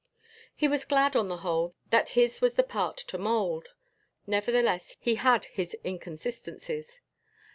He 0.55 0.67
was 0.67 0.83
glad 0.83 1.15
on 1.15 1.27
the 1.27 1.37
whole 1.45 1.75
that 1.91 2.09
his 2.17 2.41
was 2.41 2.55
the 2.55 2.63
part 2.63 2.97
to 2.97 3.19
mold. 3.19 3.67
Nevertheless, 4.25 4.95
he 4.99 5.13
had 5.13 5.45
his 5.45 5.77
inconsistencies. 5.85 7.01